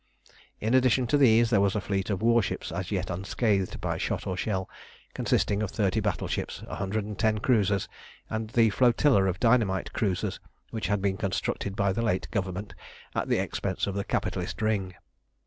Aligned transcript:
In 0.59 0.73
addition 0.73 1.05
to 1.05 1.15
these 1.19 1.51
there 1.51 1.61
was 1.61 1.75
a 1.75 1.79
fleet 1.79 2.09
of 2.09 2.23
warships 2.23 2.71
as 2.71 2.89
yet 2.89 3.11
unscathed 3.11 3.79
by 3.79 3.99
shot 3.99 4.25
or 4.25 4.35
shell, 4.35 4.67
consisting 5.13 5.61
of 5.61 5.69
thirty 5.69 5.99
battleships, 5.99 6.63
a 6.67 6.73
hundred 6.77 7.05
and 7.05 7.19
ten 7.19 7.37
cruisers, 7.37 7.87
and 8.27 8.49
the 8.49 8.71
flotilla 8.71 9.25
of 9.25 9.39
dynamite 9.39 9.93
cruisers 9.93 10.39
which 10.71 10.87
had 10.87 11.03
been 11.03 11.17
constructed 11.17 11.75
by 11.75 11.93
the 11.93 12.01
late 12.01 12.27
Government 12.31 12.73
at 13.13 13.27
the 13.29 13.37
expense 13.37 13.85
of 13.85 13.93
the 13.93 14.03
capitalist 14.03 14.59
Ring. 14.59 14.95